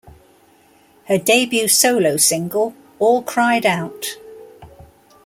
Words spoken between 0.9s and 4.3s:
Her debut solo single, All Cried Out!